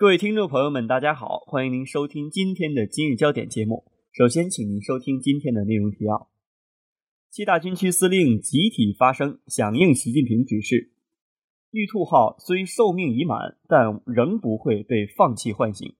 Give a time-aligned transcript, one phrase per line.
[0.00, 3.84] 各位听众朋友们，大家好，欢迎您收听今天的今日焦点节目。
[4.12, 6.30] 首先，请您收听今天的内容提要：
[7.28, 10.94] 七大军区司令集体发声，响应习近平指示。
[11.72, 15.94] 玉兔号虽寿命已满，但仍不会被放弃唤醒。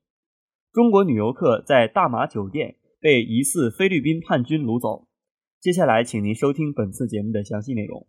[0.72, 5.08] 中国女游客在大马酒店被疑似菲律宾叛军掳走。
[5.60, 8.06] 接下来，请您收听本次节目的详细内容。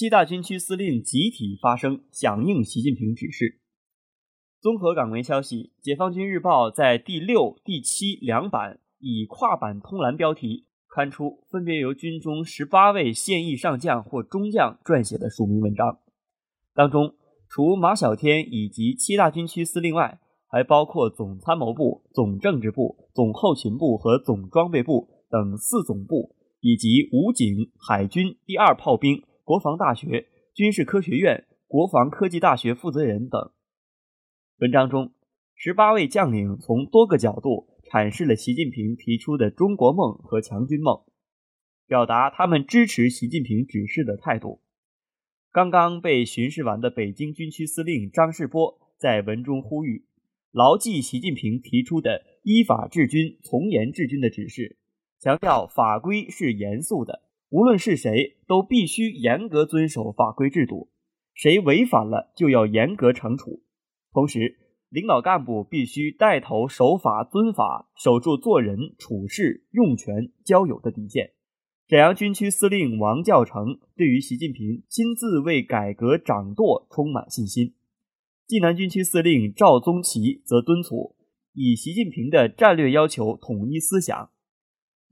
[0.00, 3.60] 七大军区司令集体发声，响应习近平指示。
[4.58, 15.98] 综合港媒消息，《解放军日报》在第六、第七两版以跨版通栏标题刊出分别由军中十八位现役上将或中将撰写的署名文章。
[16.72, 17.12] 当中，
[17.46, 29.22] 除马晓天以及七大军区司令外，还包括总参谋部、总政治部、总后勤部和总装备部等四总部，以及武警、海军第二炮兵。
[29.50, 33.50] 国防大学、军事科学院、国防科技大学负责人等。
[34.60, 35.12] 文章中，
[35.56, 41.02] 十八位将领从多个角度阐释了习近平提出的中国梦和强军梦，
[41.88, 44.62] 表达他们支持习近平指示的态度。
[45.50, 50.06] 刚刚被巡视完的北京军区司令张世波在文中呼吁，
[50.52, 54.76] 牢记习近平提出的“依法治军、从严治军”的指示，
[55.18, 57.22] 强调法规是严肃的。
[57.50, 60.88] 无论是谁，都必须严格遵守法规制度，
[61.34, 63.62] 谁违反了就要严格惩处。
[64.12, 71.32] 同时，领导干部必须带头守法遵法，守住做人处事、用权交友的底线。
[71.88, 77.74] 沈阳军区司令王教成对于习近平亲自为改革掌舵充满信心。
[78.46, 81.16] 济南军区司令赵宗奇则敦促
[81.52, 84.30] 以习近平的战略要求统一思想。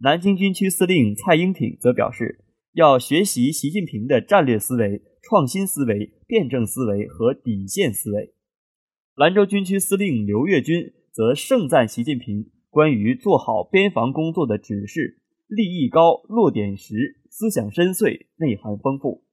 [0.01, 8.33] 南京军区司令蔡英挺则表示，要学习习近平的战略思维、创新思维、辩证思维和底线思维。
[9.17, 19.25] 兰州军区司令刘跃军则盛赞习近平关于做好边防工作的指示，立意高、落点实、思想深邃、内涵丰富。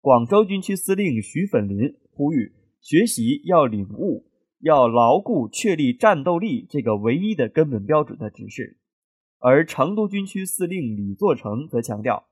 [0.00, 4.24] 广州军区司令徐粉林呼吁学习要领悟，
[4.60, 8.78] 要牢固确立战斗力这个唯一的根本标准的指示。
[9.42, 12.26] 而成都军区司令李作成则强调，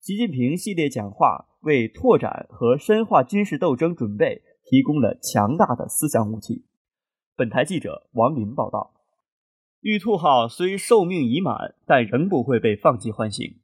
[0.00, 6.64] 习近平系列讲话为拓展和深化军事斗争准备提供了强大的思想武器。
[7.36, 8.94] 本台记者王林报道：
[9.80, 13.58] 玉兔号虽寿命已满，但仍不会被放弃唤醒。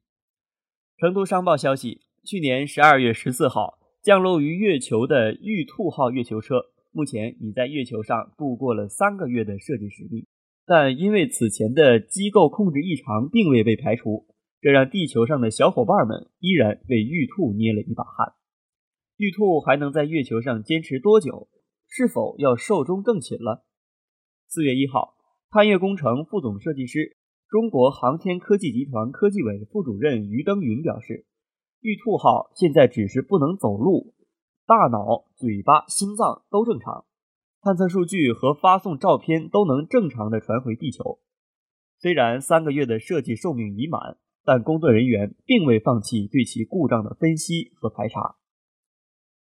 [0.99, 10.27] 成都商报消息，去年十二月十四号降落于月球的玉兔号月球车，目前已在月球上度过了三个月的设计时命。
[10.67, 14.27] 但因为此前的机构控制异常并未被排除，
[14.61, 18.35] 这让地球上的小伙伴们依然为玉兔捏了一把汗。
[19.17, 21.49] 玉兔还能在月球上坚持多久？
[21.89, 23.65] 是否要寿终正寝了？
[24.47, 25.17] 四月一号，
[25.51, 27.17] 探月工程副总设计师、
[27.49, 31.27] 中国航天科技集团科技委副主任于登云表示，
[31.81, 34.15] 玉兔号现在只是不能走路，
[34.67, 37.05] 大脑、嘴巴、心脏都正常。
[37.63, 41.21] 探测数据和发送照片都能正常的传回地球。
[41.99, 48.37] 虽然三个月的设计寿命已满，但工作人员并未放弃对其故障的分析和排查。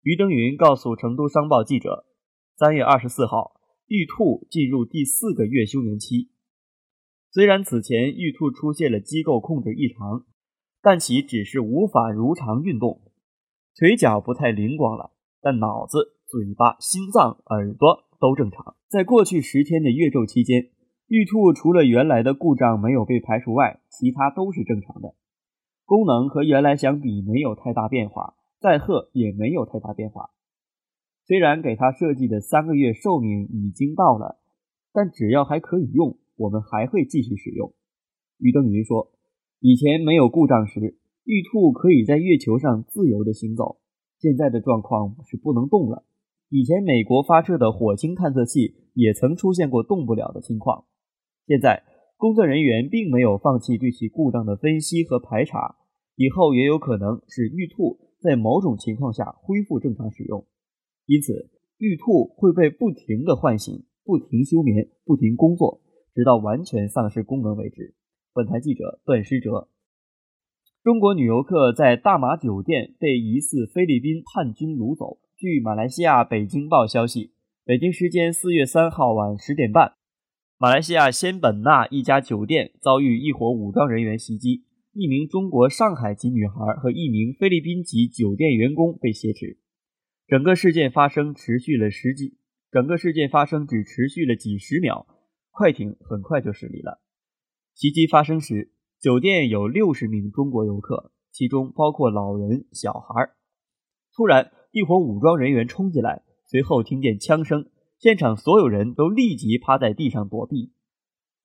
[0.02, 2.08] 于登云告诉成都商报记者，
[2.56, 6.32] 三月二十四号，玉兔进入第四个月休眠期。
[7.30, 10.26] 虽然此前玉兔出现了机构控制异常，
[10.82, 13.02] 但其只是无法如常运动，
[13.78, 18.07] 腿脚不太灵光了，但脑子、嘴巴、心脏、耳朵。
[18.20, 18.76] 都正常。
[18.88, 20.70] 在过去十天的月昼期间，
[21.08, 25.16] 玉兔除了原来的故障没有被排除外，其他都是正常的。
[25.86, 30.32] 功能和原来相比没有太大变化，载荷也没有太大变化。
[31.26, 34.40] 虽然给它设计的三个月寿命已经到了，
[34.94, 37.74] 但只要还可以用，我们还会继续使用。
[38.38, 39.12] 于登云说
[39.60, 43.78] ：“以前没有故障时，玉兔可以在月球上自由的行走，
[44.20, 46.04] 现在的状况是不能动了。”
[46.50, 50.86] 以前美国发射的火星探测器也曾出现过动不了的情况。
[51.46, 51.84] 现在
[52.16, 55.76] 工作人员并没有放弃对其故障的分析和排查，
[56.16, 60.48] 以后也有可能使玉兔在某种情况下恢复正常使用。
[61.06, 65.82] 因此，玉兔会被不停地唤醒，不停休眠，不停工作，
[66.14, 67.94] 直到完全丧失功能为止。
[68.34, 69.68] 本台记者段诗哲。
[70.82, 75.20] 中国女游客在大马酒店被疑似菲律宾叛军掳走。
[75.38, 77.32] 据马来西亚《北京报》消息，
[77.64, 79.94] 北京时间四月三号晚十点半，
[80.58, 84.64] 马来西亚仙本那一家酒店遭遇一伙武装人员袭击，
[84.94, 89.60] 一名中国上海籍女孩和一名菲律宾籍酒店员工被挟持。
[90.26, 92.40] 整个事件发生持续了十几，
[92.72, 95.06] 整个事件发生只持续了几十秒，
[95.52, 97.00] 快艇很快就驶离了。
[97.76, 103.30] 袭击发生时，酒店有六十名中国游客，其中包括老人、小孩。
[104.16, 107.66] 突然，一伙武装人员冲进来，随后听见枪声，
[107.98, 110.72] 现场所有人都立即趴在地上躲避。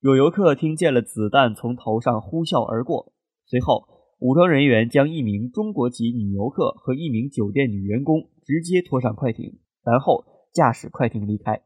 [0.01, 3.11] 有游客听见了子弹从头上呼啸而过，
[3.47, 3.87] 随后
[4.19, 11.63] 武装人员将一名中国籍女游客和一名酒店女员工直接拖上快艇，然后驾驶快艇离开。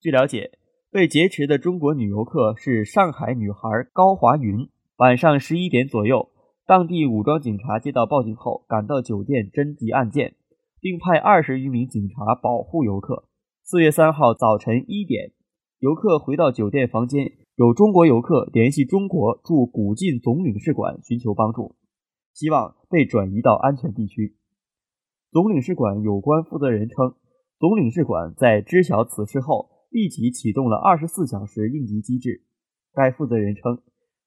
[0.00, 0.52] 据了解，
[0.92, 4.68] 被劫持的中国女游客是上海女孩高华云。
[4.98, 6.30] 晚上十一点左右，
[6.66, 10.36] 当地武装警察接到报警后，赶到酒店侦缉案件，
[10.82, 13.28] 并派二十余名警察保护游客。
[13.62, 15.32] 四月三号早晨一点。
[15.78, 21.76] 游客回到酒店房间，有中国游客联系中国驻古晋总领事馆寻求帮助，
[22.34, 24.36] 希望被转移到安全地区。
[25.30, 27.14] 总领事馆有关负责人称，
[27.60, 32.42] 总领事馆在知晓此事后，立即启动了二十四小时应急机制。
[32.92, 33.82] 该负责人称，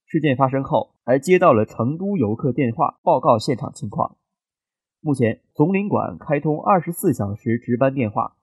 [0.06, 4.18] 事件发生后，还接到了成都游客电话报告现场情况。
[5.06, 8.38] 目前，总领馆开通二十四小时值班电话。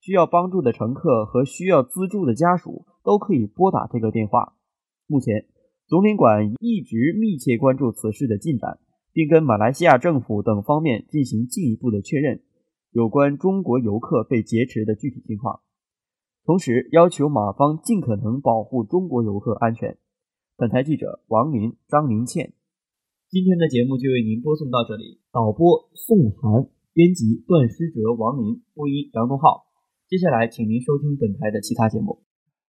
[0.00, 4.56] 需要帮助的乘客和需要资助的家属都可以拨打这个电话。
[5.06, 5.46] 目前，
[5.86, 8.80] 总领馆一直密切关注此事的进展，
[9.12, 12.42] 并跟马来西亚政府等方面进行进一步的确认
[12.90, 15.60] 有关中国游客被劫持的具体情况，
[16.44, 19.96] 同时要求马方尽可能保护中国游客安全。
[20.56, 22.54] 本台记者王林、张明倩，
[23.30, 25.20] 今天的节目就为您播送到这里。
[25.30, 26.64] 导播宋涵，
[26.94, 29.66] 编辑段诗哲、王林，播音杨东浩。
[30.08, 32.24] 接下来，请您收听本台的其他节目。